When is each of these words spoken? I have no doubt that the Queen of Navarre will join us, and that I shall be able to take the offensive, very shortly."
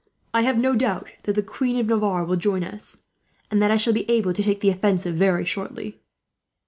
I 0.33 0.41
have 0.41 0.57
no 0.57 0.75
doubt 0.75 1.11
that 1.25 1.33
the 1.33 1.43
Queen 1.43 1.77
of 1.77 1.85
Navarre 1.85 2.25
will 2.25 2.35
join 2.35 2.63
us, 2.63 3.03
and 3.51 3.61
that 3.61 3.69
I 3.69 3.77
shall 3.77 3.93
be 3.93 4.09
able 4.09 4.33
to 4.33 4.41
take 4.41 4.61
the 4.61 4.71
offensive, 4.71 5.13
very 5.13 5.45
shortly." 5.45 6.01